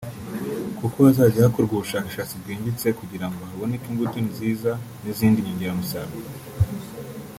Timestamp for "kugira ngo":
2.99-3.41